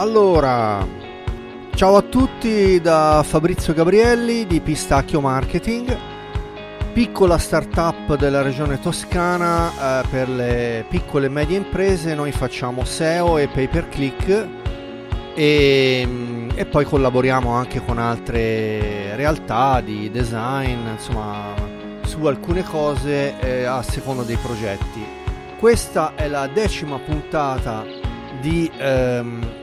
[0.00, 0.82] Allora,
[1.74, 5.94] ciao a tutti da Fabrizio Gabrielli di Pistacchio Marketing,
[6.94, 12.14] piccola startup della regione toscana eh, per le piccole e medie imprese.
[12.14, 14.48] Noi facciamo SEO e pay per click
[15.34, 21.52] e, e poi collaboriamo anche con altre realtà di design, insomma,
[22.04, 25.04] su alcune cose eh, a seconda dei progetti.
[25.58, 27.84] Questa è la decima puntata
[28.40, 29.59] di ehm,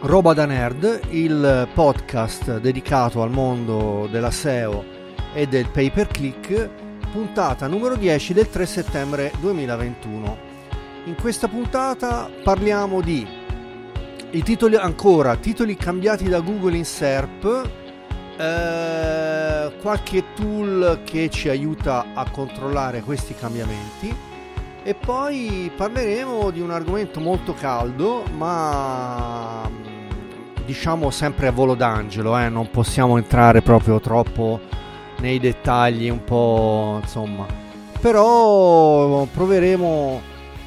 [0.00, 4.84] Roba da Nerd, il podcast dedicato al mondo della SEO
[5.32, 6.68] e del pay per click,
[7.10, 10.38] puntata numero 10 del 3 settembre 2021.
[11.06, 13.26] In questa puntata parliamo di
[14.30, 17.70] i titoli ancora, titoli cambiati da Google in SERP,
[18.36, 24.14] eh, qualche tool che ci aiuta a controllare questi cambiamenti
[24.86, 29.68] e poi parleremo di un argomento molto caldo ma
[30.66, 32.50] diciamo sempre a volo d'angelo, eh?
[32.50, 34.60] non possiamo entrare proprio troppo
[35.20, 37.46] nei dettagli un po' insomma
[38.00, 40.20] però proveremo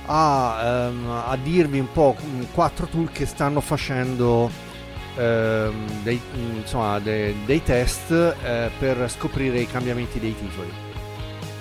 [0.08, 2.16] a, um, a dirvi un po'
[2.53, 4.50] quattro tool che stanno facendo
[5.16, 6.20] um, dei,
[6.55, 10.72] insomma, de, dei, test uh, per scoprire i cambiamenti dei titoli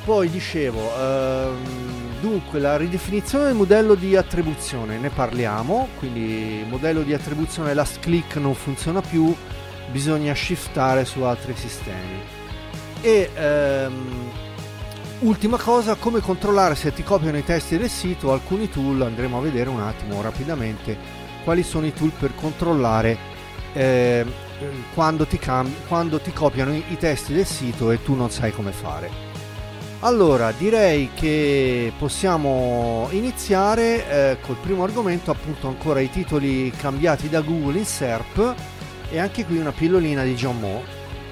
[0.05, 7.15] poi dicevo um, Dunque, la ridefinizione del modello di attribuzione, ne parliamo, quindi modello di
[7.15, 9.33] attribuzione last click non funziona più,
[9.93, 12.21] bisogna shiftare su altri sistemi.
[13.01, 14.31] E ehm,
[15.21, 19.43] ultima cosa, come controllare se ti copiano i testi del sito, alcuni tool, andremo a
[19.43, 20.97] vedere un attimo rapidamente
[21.45, 23.17] quali sono i tool per controllare
[23.75, 24.27] eh,
[24.93, 28.73] quando, ti cambi, quando ti copiano i testi del sito e tu non sai come
[28.73, 29.28] fare.
[30.01, 37.41] Allora, direi che possiamo iniziare eh, col primo argomento, appunto ancora i titoli cambiati da
[37.41, 38.55] Google in SERP
[39.11, 40.83] e anche qui una pillolina di John Moe.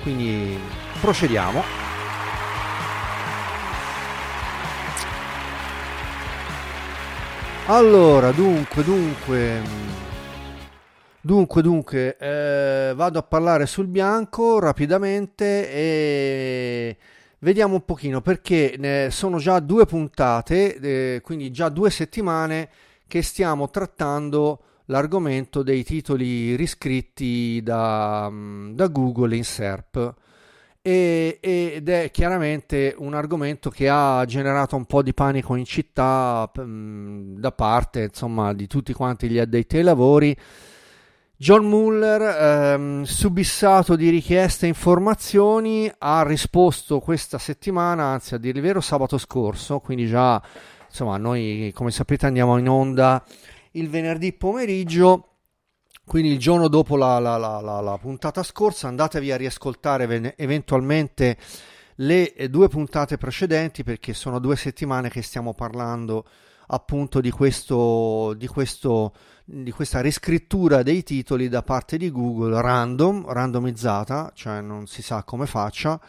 [0.02, 0.58] Quindi
[1.00, 1.62] procediamo.
[7.66, 9.60] Allora, dunque, dunque,
[11.20, 16.96] dunque, dunque, eh, vado a parlare sul bianco rapidamente e
[17.46, 22.68] Vediamo un pochino perché sono già due puntate, eh, quindi già due settimane
[23.06, 30.14] che stiamo trattando l'argomento dei titoli riscritti da, mm, da Google in SERP.
[30.82, 37.38] Ed è chiaramente un argomento che ha generato un po' di panico in città mm,
[37.38, 40.36] da parte insomma di tutti quanti gli addetti ai lavori
[41.38, 48.56] John Muller, ehm, subissato di richieste e informazioni, ha risposto questa settimana, anzi a dire
[48.56, 50.42] il vero sabato scorso, quindi già
[50.88, 53.22] insomma noi come sapete andiamo in onda
[53.72, 55.32] il venerdì pomeriggio,
[56.06, 61.36] quindi il giorno dopo la, la, la, la puntata scorsa andatevi a riascoltare eventualmente
[61.96, 66.24] le due puntate precedenti perché sono due settimane che stiamo parlando
[66.68, 69.12] appunto di questo, di questo
[69.48, 75.22] di questa riscrittura dei titoli da parte di Google random, randomizzata, cioè non si sa
[75.22, 76.00] come faccia,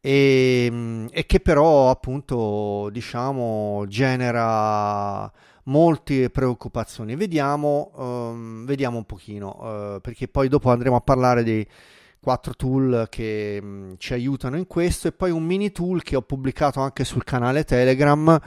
[0.00, 5.32] e, e che però appunto diciamo genera
[5.64, 7.16] molte preoccupazioni.
[7.16, 11.66] Vediamo, um, vediamo un pochino, uh, perché poi dopo andremo a parlare dei
[12.20, 16.22] quattro tool che um, ci aiutano in questo e poi un mini tool che ho
[16.22, 18.38] pubblicato anche sul canale Telegram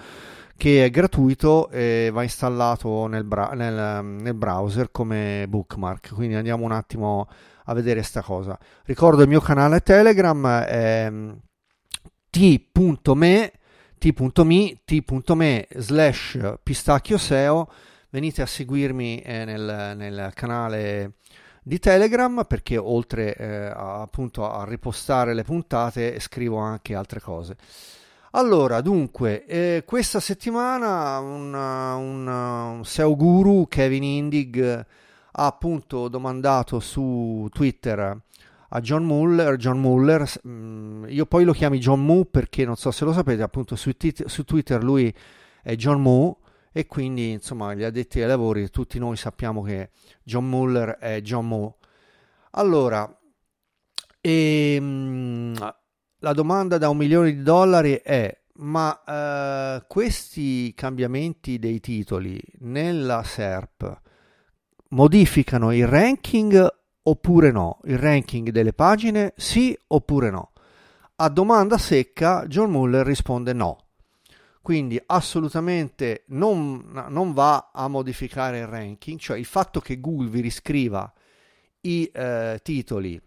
[0.61, 6.13] che è gratuito e va installato nel, bra- nel, nel browser come bookmark.
[6.13, 7.27] Quindi andiamo un attimo
[7.63, 8.59] a vedere sta cosa.
[8.83, 11.11] Ricordo il mio canale Telegram è
[12.29, 13.51] t.me
[13.97, 17.67] t.me t.me slash pistacchio SEO
[18.11, 21.13] venite a seguirmi eh, nel, nel, canale
[21.63, 27.57] di Telegram perché oltre eh, a, appunto a ripostare le puntate scrivo anche altre cose
[28.31, 34.85] allora, dunque, eh, questa settimana un, SEO guru, Kevin Indig,
[35.33, 38.21] ha appunto domandato su Twitter
[38.69, 42.77] a John Muller, John Muller mh, mm, io poi lo chiami John Moo perché non
[42.77, 45.13] so se lo sapete, appunto su, tit- su Twitter lui
[45.61, 46.39] è John Moo
[46.71, 49.89] e quindi insomma gli addetti ai lavori, tutti noi sappiamo che
[50.23, 51.77] John Muller è John Moo.
[52.51, 53.13] Allora,
[54.21, 55.73] e, ehm, mh,
[56.23, 63.23] la domanda da un milione di dollari è ma eh, questi cambiamenti dei titoli nella
[63.23, 64.01] SERP
[64.89, 66.67] modificano il ranking
[67.03, 67.79] oppure no?
[67.85, 70.51] Il ranking delle pagine sì oppure no?
[71.15, 73.77] A domanda secca John Muller risponde no.
[74.61, 80.41] quindi assolutamente non, non, va a modificare il ranking, cioè il fatto che Google vi
[80.41, 81.11] riscriva
[81.81, 83.19] i eh, titoli,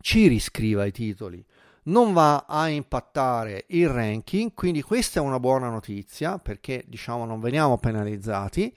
[0.00, 1.44] ci riscriva i titoli,
[1.88, 7.40] non va a impattare il ranking, quindi questa è una buona notizia perché diciamo non
[7.40, 8.74] veniamo penalizzati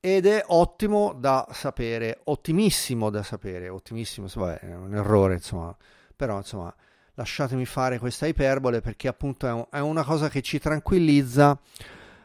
[0.00, 5.76] ed è ottimo da sapere, ottimissimo da sapere, ottimissimo, vabbè, è un errore insomma,
[6.14, 6.74] però insomma
[7.14, 11.58] lasciatemi fare questa iperbole perché appunto è, un, è una cosa che ci tranquillizza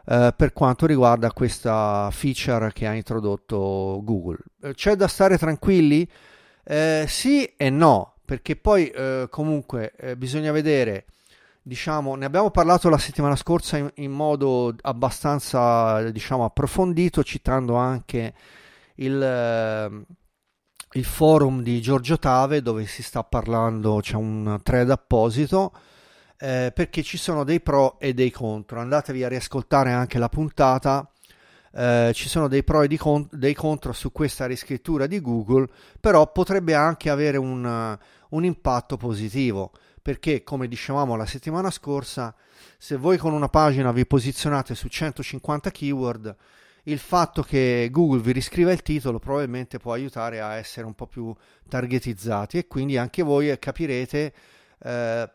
[0.05, 4.37] eh, per quanto riguarda questa feature che ha introdotto Google.
[4.61, 6.07] Eh, c'è da stare tranquilli?
[6.63, 11.05] Eh, sì e no, perché poi eh, comunque eh, bisogna vedere,
[11.61, 18.33] diciamo, ne abbiamo parlato la settimana scorsa in, in modo abbastanza, diciamo, approfondito, citando anche
[18.95, 20.03] il ehm,
[20.93, 25.73] il forum di Giorgio Tave dove si sta parlando, c'è un thread apposito
[26.37, 28.79] eh, perché ci sono dei pro e dei contro.
[28.79, 31.07] Andatevi a riascoltare anche la puntata.
[31.75, 35.67] Eh, ci sono dei pro e con- dei contro su questa riscrittura di Google,
[35.99, 37.97] però potrebbe anche avere un,
[38.33, 39.71] un impatto positivo
[40.01, 42.35] perché, come dicevamo la settimana scorsa,
[42.77, 46.35] se voi con una pagina vi posizionate su 150 keyword,
[46.83, 51.07] il fatto che Google vi riscriva il titolo probabilmente può aiutare a essere un po'
[51.07, 51.33] più
[51.69, 54.33] targetizzati e quindi anche voi capirete
[54.83, 55.31] eh,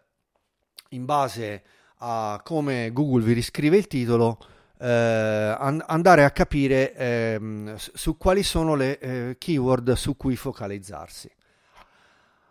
[0.90, 1.62] in base
[2.00, 4.38] a come Google vi riscrive il titolo
[4.78, 11.30] eh, andare a capire eh, su quali sono le eh, keyword su cui focalizzarsi.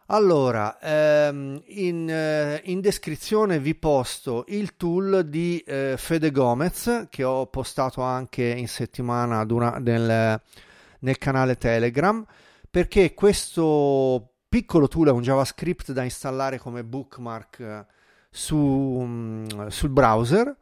[0.10, 7.26] Allora, ehm, in, eh, in, descrizione vi posto il tool di eh, Fede Gomez che
[7.26, 10.42] ho postato anche in settimana dura- nel,
[11.00, 12.26] nel, canale Telegram
[12.72, 17.86] perché questo piccolo tool è un JavaScript da installare come bookmark
[18.30, 20.56] su, um, sul browser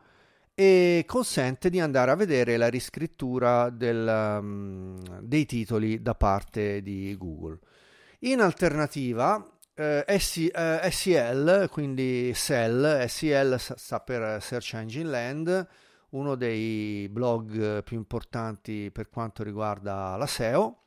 [0.55, 7.15] e consente di andare a vedere la riscrittura del, um, dei titoli da parte di
[7.15, 7.59] Google.
[8.19, 15.67] In alternativa, eh, SC, eh, SEL, quindi SEL, SEL sta per Search Engine Land,
[16.11, 20.77] uno dei blog più importanti per quanto riguarda la SEO,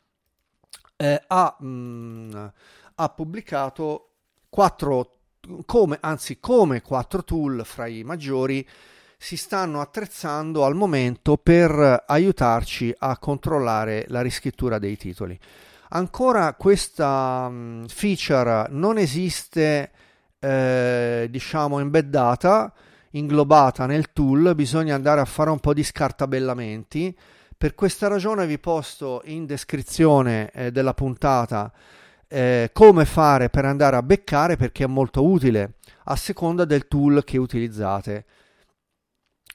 [0.97, 2.47] eh, ha, mh, mm,
[2.95, 4.13] ha, pubblicato
[4.49, 5.19] quattro,
[5.67, 8.67] come, anzi come quattro tool fra i maggiori
[9.19, 15.39] si stanno attrezzando al momento per aiutarci a controllare la riscrittura dei titoli.
[15.91, 19.91] Ancora questa mm, feature non esiste,
[20.39, 22.73] eh, diciamo, embeddata,
[23.13, 27.17] inglobata nel tool, bisogna andare a fare un po' di scartabellamenti.
[27.57, 31.73] Per questa ragione vi posto in descrizione eh, della puntata
[32.29, 37.25] eh, come fare per andare a beccare perché è molto utile a seconda del tool
[37.25, 38.27] che utilizzate.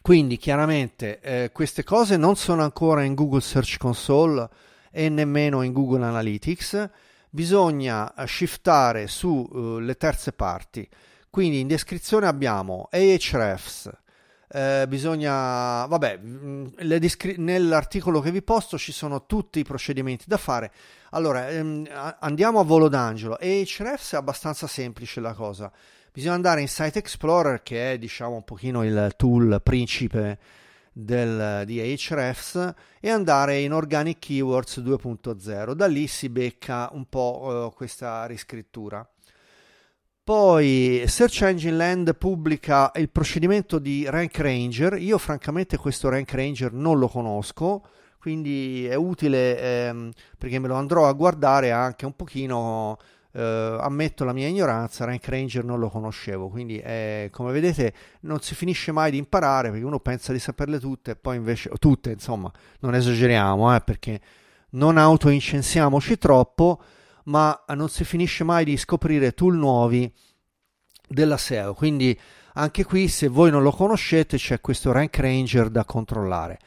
[0.02, 4.50] Quindi chiaramente eh, queste cose non sono ancora in Google Search Console
[4.96, 6.90] e nemmeno in Google Analytics,
[7.32, 10.88] bisogna shifare sulle uh, terze parti.
[11.32, 13.90] Quindi in descrizione abbiamo Ahrefs,
[14.56, 16.66] eh, bisogna, vabbè, mm,
[17.00, 20.72] descri- nell'articolo che vi posto ci sono tutti i procedimenti da fare.
[21.10, 21.88] Allora, ehm,
[22.20, 23.34] andiamo a volo d'angelo.
[23.42, 25.72] Ahrefs è abbastanza semplice la cosa.
[26.12, 30.38] Bisogna andare in Site Explorer, che è diciamo un pochino il tool principe
[30.94, 35.74] del, di Ahrefs e andare in Organic Keywords 2.0.
[35.74, 39.06] Da lì si becca un po' uh, questa riscrittura.
[40.24, 44.94] Poi Search Engine Land pubblica il procedimento di Rank Ranger.
[44.94, 47.86] Io francamente questo Rank Ranger non lo conosco,
[48.20, 52.98] quindi è utile ehm, perché me lo andrò a guardare anche un pochino
[53.34, 58.40] Uh, ammetto la mia ignoranza, Rank Ranger non lo conoscevo, quindi eh, come vedete non
[58.42, 62.12] si finisce mai di imparare perché uno pensa di saperle tutte e poi invece, tutte
[62.12, 64.22] insomma, non esageriamo eh, perché
[64.72, 66.80] non autoincensiamoci troppo,
[67.24, 70.14] ma non si finisce mai di scoprire tool nuovi
[71.08, 72.16] della SEO, quindi
[72.54, 76.60] anche qui se voi non lo conoscete c'è questo Rank Ranger da controllare.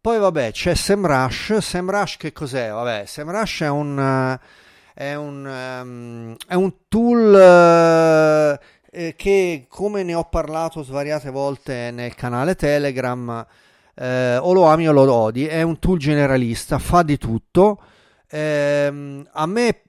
[0.00, 2.70] Poi vabbè c'è SEMrush, SEMrush che cos'è?
[2.70, 3.98] Vabbè, SEMrush è un...
[4.40, 4.66] Uh,
[4.98, 12.16] è un, um, è un tool uh, che come ne ho parlato svariate volte nel
[12.16, 13.46] canale Telegram
[13.94, 17.80] eh, o lo ami o lo odi, è un tool generalista, fa di tutto.
[18.28, 19.82] Eh, a me,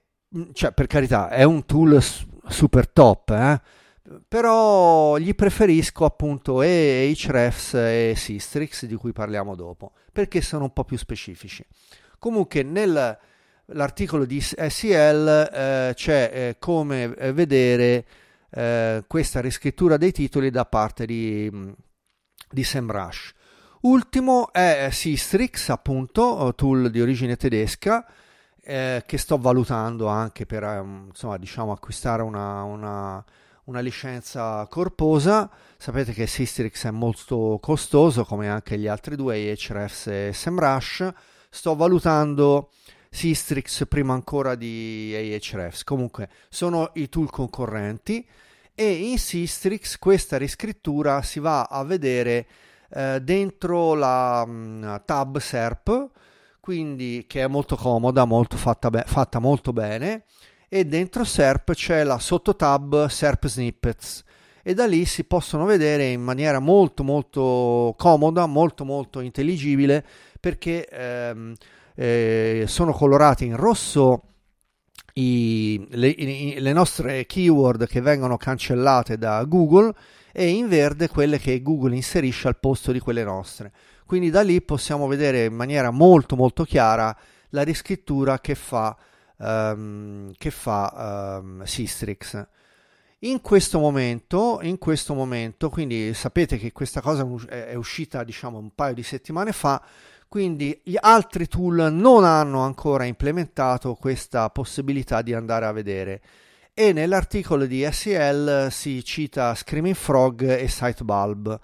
[0.52, 2.00] cioè per carità, è un tool
[2.46, 3.60] super top, eh?
[4.28, 10.72] però gli preferisco appunto e Hrefs e Sistrix di cui parliamo dopo, perché sono un
[10.72, 11.66] po' più specifici.
[12.16, 13.18] Comunque nel
[13.72, 18.04] l'articolo di SEL eh, c'è eh, come eh, vedere
[18.50, 21.50] eh, questa riscrittura dei titoli da parte di,
[22.50, 23.34] di SEMrush.
[23.82, 28.04] Ultimo è Systrix, appunto, tool di origine tedesca,
[28.62, 33.24] eh, che sto valutando anche per um, insomma, diciamo, acquistare una, una,
[33.64, 35.50] una, licenza corposa.
[35.78, 41.08] Sapete che Systrix è molto costoso, come anche gli altri due, Ahrefs e SEMrush.
[41.48, 42.70] Sto valutando
[43.10, 45.82] Systrix prima ancora di Ahrefs.
[45.84, 48.26] Comunque sono i tool concorrenti
[48.74, 52.46] e in Systrix questa riscrittura si va a vedere
[52.90, 56.08] eh, dentro la mh, mm, tab SERP,
[56.60, 60.24] quindi che è molto comoda, molto fatta, be- fatta molto bene
[60.68, 64.22] e dentro SERP c'è la sottotab SERP Snippets
[64.62, 70.04] e da lì si possono vedere in maniera molto molto comoda, molto molto intelligibile
[70.38, 71.54] perché ehm,
[72.00, 74.22] eh, sono colorati in rosso
[75.14, 79.94] i, le, i, le nostre keyword che vengono cancellate da Google
[80.32, 83.70] e in verde quelle che Google inserisce al posto di quelle nostre.
[84.06, 87.14] Quindi da lì possiamo vedere in maniera molto molto chiara
[87.50, 88.96] la riscrittura che fa,
[89.36, 92.46] um, che fa um, Systrix.
[93.24, 98.74] In questo momento, in questo momento, quindi sapete che questa cosa è uscita diciamo un
[98.74, 99.82] paio di settimane fa,
[100.30, 106.20] quindi gli altri tool non hanno ancora implementato questa possibilità di andare a vedere
[106.72, 111.58] e nell'articolo di SEL si cita Screaming Frog e Sightbulb.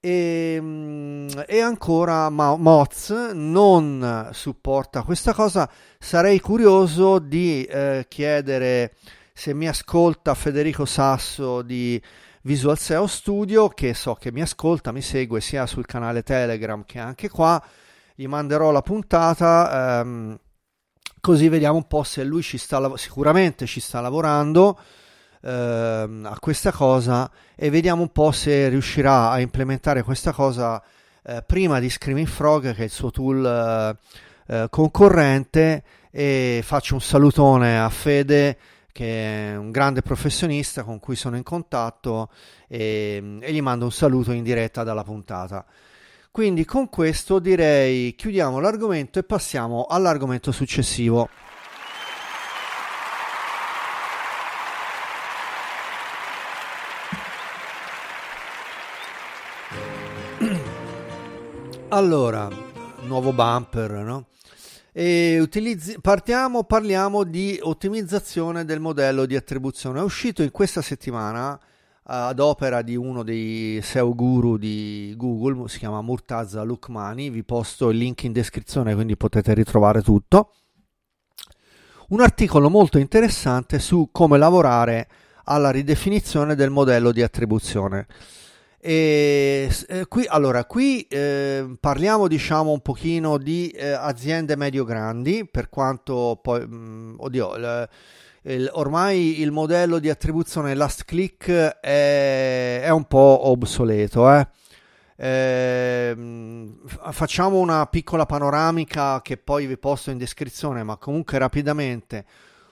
[0.00, 5.70] E, mm, e, ancora Moz non supporta questa cosa.
[5.98, 8.94] Sarei curioso di eh, chiedere
[9.34, 12.00] se mi ascolta Federico Sasso di
[12.46, 16.98] Visual SEO Studio, che so che mi ascolta, mi segue sia sul canale Telegram che
[16.98, 17.62] anche qua.
[18.14, 20.38] Gli manderò la puntata, ehm,
[21.22, 24.78] così vediamo un po' se lui ci sta, sicuramente ci sta lavorando
[25.40, 30.82] ehm, a questa cosa e vediamo un po' se riuscirà a implementare questa cosa
[31.22, 33.98] eh, prima di Screaming Frog, che è il suo tool
[34.46, 35.82] eh, eh concorrente.
[36.10, 38.58] E faccio un salutone a Fede
[38.94, 42.30] che è un grande professionista con cui sono in contatto
[42.68, 45.66] e, e gli mando un saluto in diretta dalla puntata.
[46.30, 51.28] Quindi con questo direi chiudiamo l'argomento e passiamo all'argomento successivo.
[61.88, 62.48] Allora,
[63.02, 64.26] nuovo bumper, no?
[64.96, 69.98] E utilizzi- partiamo, parliamo di ottimizzazione del modello di attribuzione.
[69.98, 71.58] È uscito in questa settimana
[72.04, 77.90] ad opera di uno dei SEO guru di Google, si chiama Murtaza Lukmani, vi posto
[77.90, 80.52] il link in descrizione quindi potete ritrovare tutto.
[82.10, 85.08] Un articolo molto interessante su come lavorare
[85.46, 88.06] alla ridefinizione del modello di attribuzione.
[88.86, 95.70] E, eh, qui, allora, qui eh, parliamo diciamo un pochino di eh, aziende medio-grandi, per
[95.70, 97.88] quanto poi, mh, mm, oddio, il,
[98.42, 101.48] il, ormai il modello di attribuzione last click
[101.80, 104.30] è, è un po' obsoleto.
[104.30, 104.46] Eh.
[105.16, 106.78] Ehm,
[107.10, 112.26] facciamo una piccola panoramica che poi vi posto in descrizione, ma comunque rapidamente.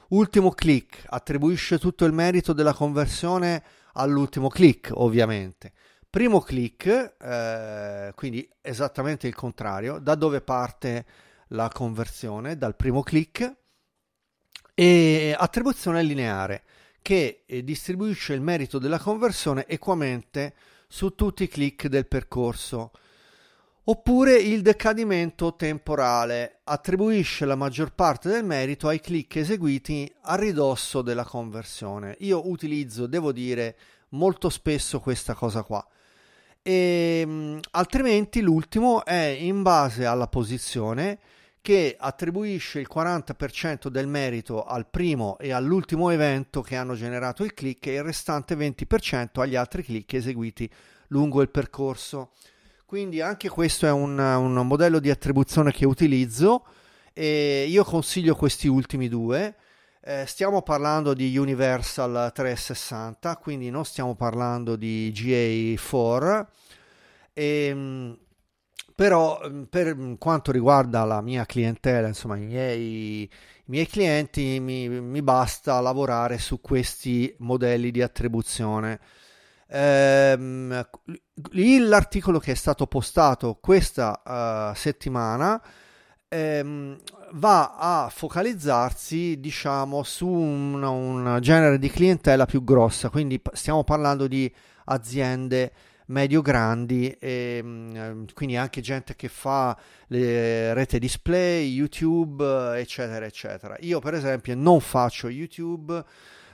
[0.08, 3.62] Ultimo click attribuisce tutto il merito della conversione
[3.94, 5.72] all'ultimo click, ovviamente
[6.12, 11.06] Primo click, eh, quindi esattamente il contrario, da dove parte
[11.48, 13.50] la conversione, dal primo click,
[14.74, 16.64] e attribuzione lineare,
[17.00, 20.52] che eh, distribuisce il merito della conversione equamente
[20.86, 22.90] su tutti i click del percorso.
[23.84, 31.00] Oppure il decadimento temporale attribuisce la maggior parte del merito ai click eseguiti a ridosso
[31.00, 32.16] della conversione.
[32.18, 33.78] Io utilizzo, devo dire,
[34.10, 35.82] molto spesso questa cosa qua.
[36.62, 41.18] E, ehm, altrimenti l'ultimo è in base alla posizione
[41.60, 47.54] che attribuisce il 40% del merito al primo e all'ultimo evento che hanno generato il
[47.54, 50.68] click e il restante 20% agli altri click eseguiti
[51.08, 52.30] lungo il percorso.
[52.84, 56.64] Quindi anche questo è un, un modello di attribuzione che utilizzo
[57.12, 59.54] e io consiglio questi ultimi due
[60.04, 66.46] eh, stiamo parlando di Universal 360, quindi non stiamo parlando di GA4.
[67.32, 68.18] E, ehm,
[68.96, 73.30] però mm, per quanto riguarda la mia clientela, insomma i miei, i
[73.66, 78.98] miei clienti, mi, mi, basta lavorare su questi modelli di attribuzione.
[79.68, 80.84] Ehm,
[81.88, 85.62] l'articolo che è stato postato questa uh, settimana
[86.32, 86.98] ehm,
[87.32, 94.26] va a focalizzarsi diciamo su un, un, genere di clientela più grossa quindi stiamo parlando
[94.26, 94.52] di
[94.86, 95.72] aziende
[96.06, 99.76] medio-grandi, e, mm, quindi anche gente che fa
[100.08, 102.44] le rete display, YouTube,
[102.78, 103.76] eccetera, eccetera.
[103.80, 106.04] Io per esempio non faccio YouTube,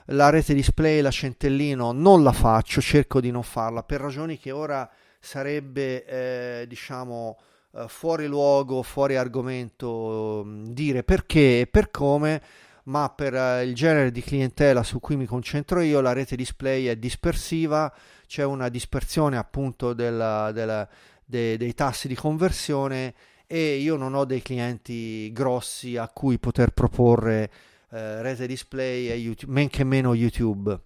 [0.06, 4.52] la rete display, la centellino non la faccio, cerco di non farla per ragioni che
[4.52, 7.36] ora sarebbe, eh, diciamo,
[7.72, 12.42] eh, fuori luogo, fuori argomento mm, dire perché e per come,
[12.84, 16.86] ma per uh, il genere di clientela su cui mi concentro io la rete display
[16.86, 17.92] è dispersiva,
[18.26, 20.88] c'è una dispersione appunto della, della,
[21.24, 23.14] de, dei tassi di conversione
[23.46, 27.50] e io non ho dei clienti grossi a cui poter proporre
[27.90, 30.78] eh, rete display e YouTube, men che meno YouTube.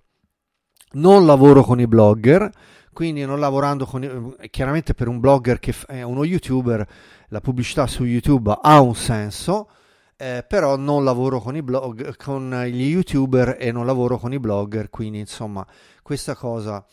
[0.94, 2.50] Non lavoro con i blogger,
[2.92, 6.86] quindi non lavorando con eh, chiaramente per un blogger che è uno youtuber
[7.28, 9.68] la pubblicità su youtube ha un senso
[10.16, 14.38] eh, però non lavoro con i blog con gli youtuber e non lavoro con i
[14.38, 15.66] blogger quindi insomma
[16.02, 16.84] questa cosa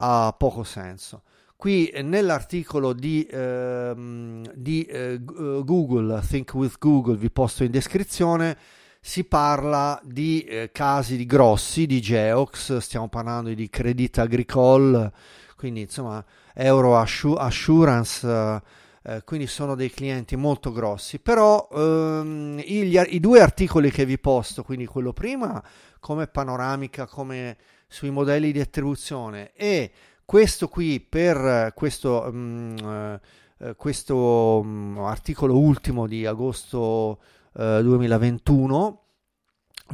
[0.00, 1.22] ha poco senso.
[1.56, 8.56] Qui nell'articolo di, ehm, di eh, google think with google vi posto in descrizione
[9.00, 15.12] si parla di eh, casi di grossi di Geox, stiamo parlando di Credit Agricole,
[15.58, 16.24] quindi insomma
[16.54, 18.62] Euro Assurance, eh,
[19.02, 24.20] eh, quindi sono dei clienti molto grossi, però ehm, i, i, due articoli che vi
[24.20, 25.60] posto, quindi quello prima
[25.98, 27.56] come panoramica, come
[27.88, 29.90] sui modelli di attribuzione e
[30.24, 33.18] questo qui per questo, um,
[33.58, 37.18] uh, questo um, articolo ultimo di agosto
[37.50, 39.02] 2021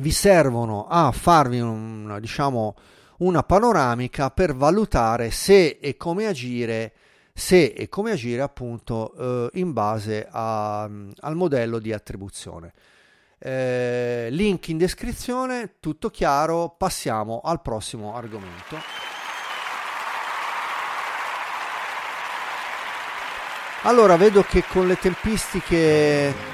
[0.01, 2.75] vi servono a farvi un, diciamo,
[3.19, 6.93] una panoramica per valutare se e come agire
[7.33, 12.73] se e come agire appunto eh, in base a, al modello di attribuzione.
[13.39, 18.77] Eh, link in descrizione, tutto chiaro, passiamo al prossimo argomento.
[23.83, 26.54] Allora, vedo che con le tempistiche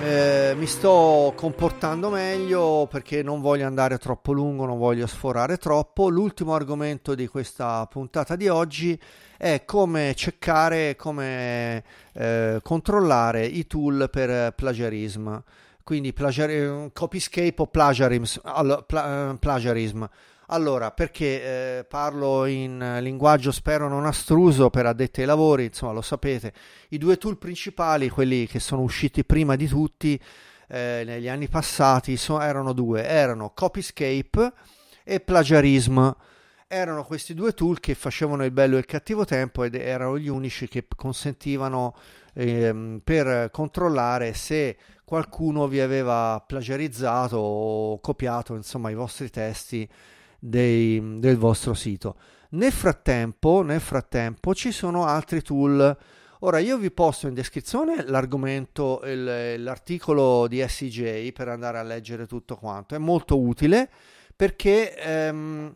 [0.00, 6.08] eh, mi sto comportando meglio perché non voglio andare troppo lungo, non voglio sforare troppo.
[6.08, 8.98] L'ultimo argomento di questa puntata di oggi
[9.36, 11.82] è come checkare, come
[12.12, 15.42] eh, controllare i tool per plagiarism.
[15.82, 18.40] Quindi plagiar- copyscape o plagiarism.
[18.44, 20.04] All, pla- plagiarism.
[20.50, 26.00] Allora, perché eh, parlo in linguaggio spero non astruso per addetti ai lavori, insomma lo
[26.00, 26.54] sapete,
[26.88, 30.18] i due tool principali, quelli che sono usciti prima di tutti
[30.68, 34.52] eh, negli anni passati, so, erano due, erano Copyscape
[35.04, 36.10] e Plagiarism.
[36.66, 40.28] Erano questi due tool che facevano il bello e il cattivo tempo ed erano gli
[40.28, 41.94] unici che consentivano
[42.34, 49.88] ehm, per controllare se qualcuno vi aveva plagiarizzato o copiato insomma i vostri testi
[50.38, 52.16] dei, del vostro sito.
[52.50, 55.96] Nel frattempo, nel frattempo ci sono altri tool.
[56.40, 62.26] Ora io vi posto in descrizione l'argomento, il, l'articolo di SEJ per andare a leggere
[62.26, 62.94] tutto quanto.
[62.94, 63.90] È molto utile
[64.34, 65.74] perché ehm,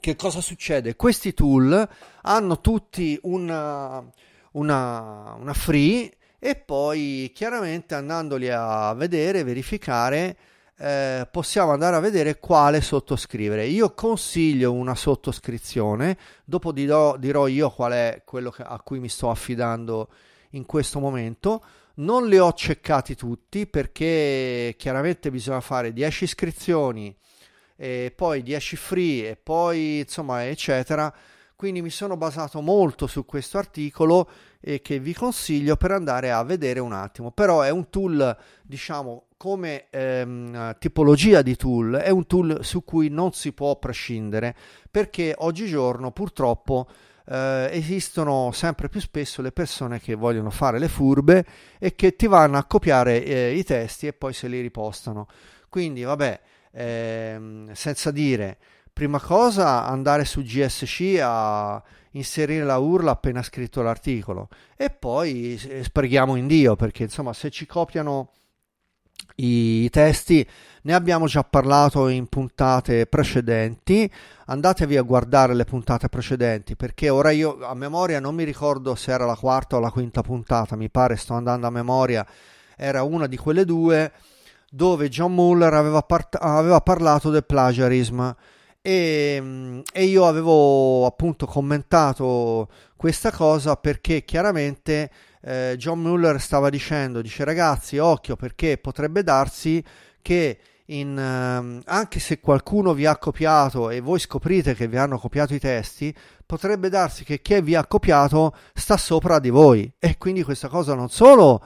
[0.00, 0.96] che cosa succede?
[0.96, 1.88] Questi tool
[2.22, 4.04] hanno tutti una,
[4.52, 10.36] una, una free e poi chiaramente andandoli a vedere, verificare
[10.78, 13.66] eh, possiamo andare a vedere quale sottoscrivere.
[13.66, 19.08] Io consiglio una sottoscrizione, dopo dirò, dirò io qual è quello che, a cui mi
[19.08, 20.08] sto affidando
[20.50, 21.64] in questo momento.
[21.96, 27.16] Non li ho ceccati tutti perché chiaramente bisogna fare 10 iscrizioni
[27.74, 31.12] e poi 10 free e poi insomma eccetera
[31.56, 34.28] quindi mi sono basato molto su questo articolo
[34.60, 37.30] e che vi consiglio per andare a vedere un attimo.
[37.30, 43.08] Però è un tool, diciamo, come ehm, tipologia di tool, è un tool su cui
[43.08, 44.54] non si può prescindere
[44.90, 46.88] perché oggigiorno purtroppo
[47.26, 51.44] eh, esistono sempre più spesso le persone che vogliono fare le furbe
[51.78, 55.26] e che ti vanno a copiare eh, i testi e poi se li ripostano.
[55.68, 56.40] Quindi, vabbè,
[56.72, 58.58] ehm, senza dire
[58.96, 61.82] prima cosa andare su GSC a
[62.12, 64.48] inserire la URL appena scritto l'articolo.
[64.74, 68.30] E poi spreghiamo in Dio perché insomma se ci copiano
[69.34, 70.48] i testi
[70.84, 74.10] ne abbiamo già parlato in puntate precedenti.
[74.46, 79.12] Andatevi a guardare le puntate precedenti perché ora io a memoria non mi ricordo se
[79.12, 82.26] era la quarta o la quinta puntata mi pare sto andando a memoria
[82.74, 84.10] era una di quelle due
[84.70, 88.34] dove John Muller aveva, part- aveva parlato del plagiarism
[88.86, 95.10] e, e, io avevo appunto commentato questa cosa perché chiaramente
[95.42, 99.82] eh, John Muller stava dicendo, dice ragazzi occhio perché potrebbe darsi
[100.22, 105.18] che in, eh, anche se qualcuno vi ha copiato e voi scoprite che vi hanno
[105.18, 106.14] copiato i testi,
[106.46, 110.94] potrebbe darsi che chi vi ha copiato sta sopra di voi e quindi questa cosa
[110.94, 111.60] non solo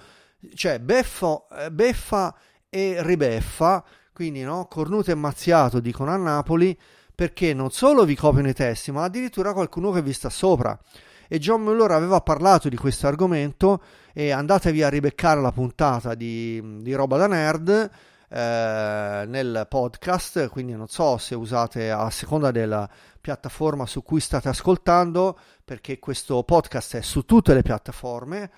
[0.55, 2.35] cioè beffo, eh, beffa
[2.71, 6.75] e ribeffa, quindi no, cornuto e mazziato dicono a Napoli,
[7.21, 10.81] perché non solo vi copiano i testi, ma addirittura qualcuno che vi sta sopra.
[11.29, 13.83] E John Muller aveva parlato di questo argomento
[14.15, 17.91] e andatevi a ribeccare la puntata di, di Roba da Nerd
[18.27, 22.89] eh, nel podcast, quindi non so se usate a seconda della
[23.21, 28.51] piattaforma su cui state ascoltando, perché questo podcast è su tutte le piattaforme,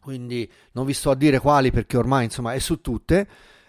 [0.00, 3.28] quindi non vi sto a dire quali perché ormai insomma è su tutte.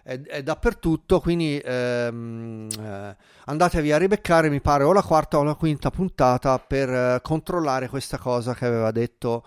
[0.09, 5.43] È, è dappertutto, quindi ehm, eh, andatevi a ribeccare, mi pare, o la quarta o
[5.43, 9.45] la quinta puntata per eh, controllare questa cosa che aveva detto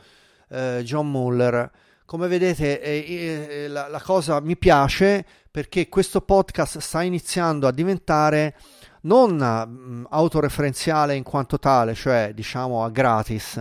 [0.51, 1.69] eh, John Muller.
[2.05, 8.55] Come vedete, la, la cosa mi piace perché questo podcast sta iniziando a diventare
[9.03, 13.61] non mh, mm, autoreferenziale in quanto tale, cioè diciamo a gratis,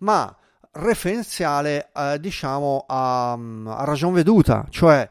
[0.00, 0.36] ma
[0.72, 5.08] referenziale eh, diciamo a, mm, a, ragion veduta, cioè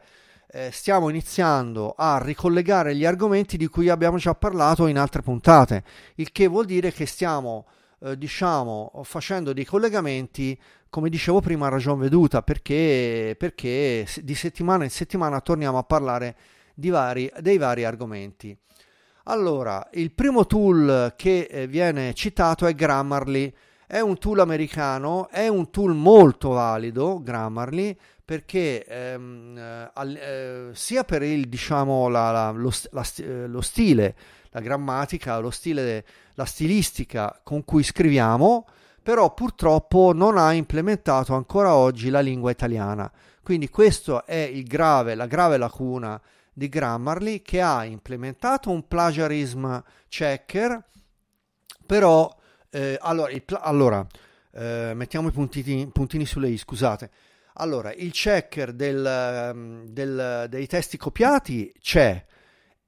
[0.54, 5.82] eh, stiamo iniziando a ricollegare gli argomenti di cui abbiamo già parlato in altre puntate,
[6.16, 7.66] il che vuol dire che stiamo
[8.00, 10.60] eh, diciamo facendo dei collegamenti
[10.90, 16.36] come dicevo prima a ragion veduta perché, perché di settimana in settimana torniamo a parlare
[16.74, 18.54] vari, dei vari argomenti.
[19.24, 23.54] Allora, il primo tool che eh, viene citato è Grammarly
[23.86, 31.04] è un tool americano, è un tool molto valido, Grammarly, perché ehm, eh, eh, sia
[31.04, 34.16] per il, diciamo, la, la, lo, la, eh, lo, stile,
[34.50, 36.04] la grammatica, lo stile,
[36.34, 38.66] la stilistica con cui scriviamo,
[39.02, 43.10] però purtroppo non ha implementato ancora oggi la lingua italiana.
[43.42, 46.20] Quindi questo è grave, la grave lacuna
[46.52, 50.84] di Grammarly che ha implementato un plagiarism checker,
[51.86, 52.32] però
[52.70, 54.06] eh, allora, il, allora
[54.52, 57.10] eh, mettiamo i puntini, puntini, sulle i, scusate.
[57.54, 62.24] Allora, il checker del, ehm, del, dei testi copiati c'è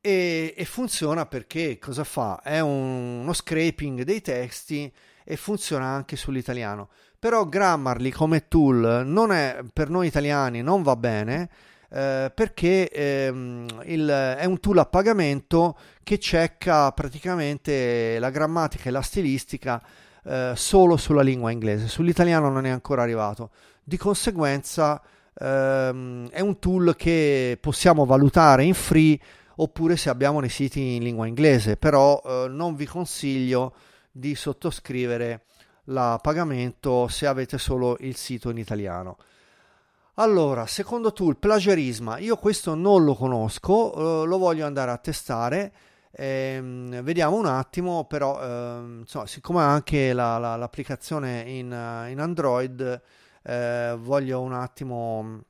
[0.01, 2.41] e, e, funziona perché cosa fa?
[2.43, 4.93] È un, uno scraping dei testi
[5.25, 6.91] e funziona anche sull'italiano.
[7.19, 11.49] Però Grammarly come tool non è, per noi italiani non va bene
[11.91, 18.93] eh, perché ehm, il, è un tool a pagamento che checca praticamente la grammatica e
[18.93, 19.83] la stilistica
[20.25, 23.51] eh, solo sulla lingua inglese, sull'italiano non è ancora arrivato.
[23.87, 25.03] Di conseguenza
[25.35, 29.19] ehm, è un tool che possiamo valutare in free
[29.57, 33.75] oppure se abbiamo nei siti in lingua inglese, però eh, non vi consiglio
[34.11, 35.45] di sottoscrivere
[35.89, 39.19] la pagamento se avete solo il sito in italiano.
[40.15, 42.19] Allora, secondo tool, plagiarisma.
[42.19, 45.73] Io questo non lo conosco, eh, lo voglio andare a testare.
[46.13, 51.67] Ehm, vediamo un attimo, però, ehm, insomma, siccome anche la, la, l'applicazione in,
[52.09, 53.03] in Android,
[53.45, 55.43] eh, voglio un attimo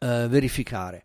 [0.00, 1.04] eh, verificare.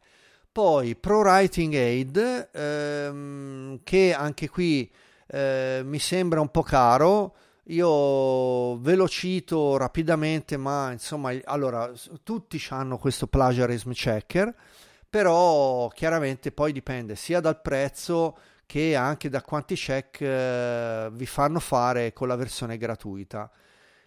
[0.52, 4.90] Poi ProWriting Aid, ehm, che anche qui
[5.28, 7.36] eh, mi sembra un po' caro.
[7.70, 11.92] Io ve lo cito rapidamente, ma insomma, allora,
[12.24, 14.56] tutti hanno questo plagiarism checker,
[15.10, 21.60] però chiaramente poi dipende sia dal prezzo che anche da quanti check eh, vi fanno
[21.60, 23.50] fare con la versione gratuita.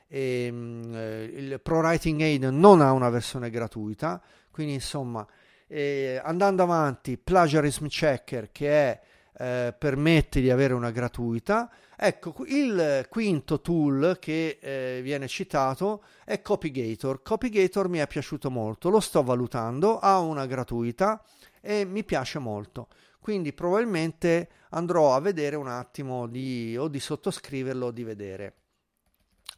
[0.09, 5.27] E, ehm, eh, il ProWriting Aid non ha una versione gratuita, quindi insomma,
[5.68, 9.01] eh, andando avanti, Plagiarism Checker che è
[9.38, 11.71] eh, permette di avere una gratuita.
[11.97, 17.23] Ecco, il quinto tool che eh, viene citato è Copygator.
[17.23, 21.23] Copygator mi è piaciuto molto, lo sto valutando, ha una gratuita
[21.61, 22.88] e mi piace molto.
[23.21, 28.55] Quindi probabilmente andrò a vedere un attimo di, o di sottoscriverlo o di vedere.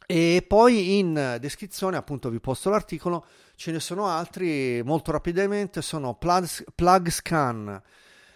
[0.05, 6.15] E poi in descrizione, appunto, vi posto l'articolo, ce ne sono altri molto rapidamente, sono
[6.15, 7.81] Plug, plug Scan,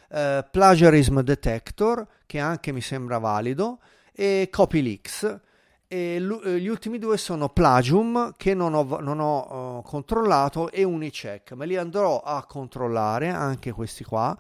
[0.10, 3.80] eh, Plagiarism Detector, che anche mi sembra valido,
[4.14, 5.40] e CopyLeaks.
[5.88, 10.72] E l- eh, gli ultimi due sono Plagium, che non ho, non ho uh, controllato,
[10.72, 11.52] e Unicheck.
[11.52, 14.36] Me li andrò a controllare, anche questi qua,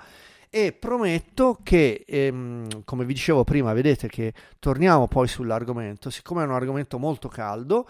[0.56, 6.46] e prometto che, ehm, come vi dicevo prima, vedete che torniamo poi sull'argomento, siccome è
[6.46, 7.86] un argomento molto caldo,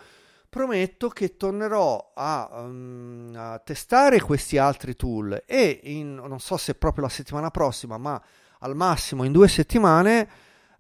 [0.50, 5.44] prometto che tornerò a, um, a, testare questi altri tool.
[5.46, 8.20] E in, non so se proprio la settimana prossima, ma
[8.62, 10.28] al massimo in due settimane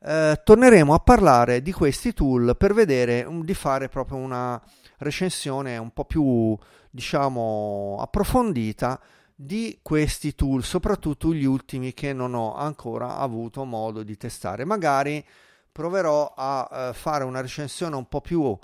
[0.01, 4.59] eh, torneremo a parlare di questi tool per vedere um, di fare proprio una
[4.97, 6.57] recensione un po' più
[6.89, 8.99] diciamo approfondita
[9.35, 14.63] di questi tool, soprattutto gli ultimi che non ho ancora avuto modo di testare.
[14.63, 15.23] Magari
[15.71, 18.57] proverò a eh, fare una recensione un po' più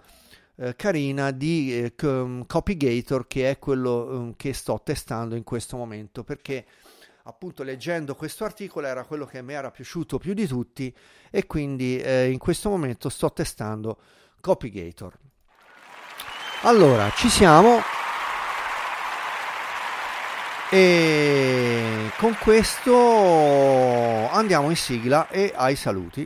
[0.56, 6.24] eh, carina di eh, Copygator che è quello eh, che sto testando in questo momento
[6.24, 6.66] perché
[7.24, 10.94] appunto leggendo questo articolo era quello che mi era piaciuto più di tutti
[11.30, 13.98] e quindi eh, in questo momento sto testando
[14.40, 15.18] Copygator.
[16.64, 17.80] Allora, ci siamo
[20.74, 26.26] e con questo andiamo in sigla e ai saluti.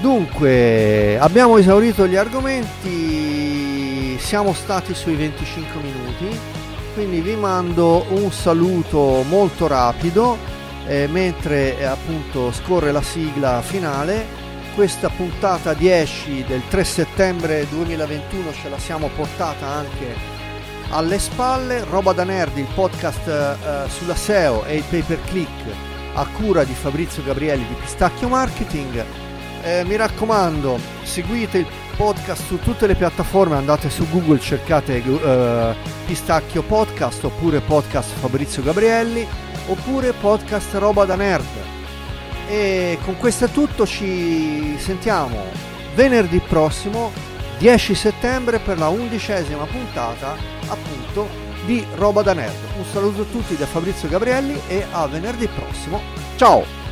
[0.00, 6.40] Dunque, abbiamo esaurito gli argomenti, siamo stati sui 25 minuti,
[6.94, 10.38] quindi vi mando un saluto molto rapido
[10.86, 14.43] eh, mentre eh, appunto scorre la sigla finale.
[14.74, 20.14] Questa puntata 10 del 3 settembre 2021 ce la siamo portata anche
[20.90, 21.84] alle spalle.
[21.84, 25.62] Roba da nerd, il podcast eh, sulla SEO e il pay per click
[26.14, 29.04] a cura di Fabrizio Gabrielli di Pistacchio Marketing
[29.64, 35.74] eh, mi raccomando, seguite il podcast su tutte le piattaforme, andate su Google, cercate eh,
[36.04, 39.26] Pistacchio Podcast oppure podcast Fabrizio Gabrielli
[39.68, 41.63] oppure podcast Roba da Nerd.
[42.48, 47.12] E con questo è tutto, ci sentiamo venerdì prossimo,
[47.58, 50.36] 10 settembre, per la undicesima puntata
[50.68, 51.28] appunto
[51.64, 52.54] di Roba da Nerd.
[52.76, 56.00] Un saluto a tutti da Fabrizio Gabrielli e a venerdì prossimo.
[56.36, 56.83] Ciao!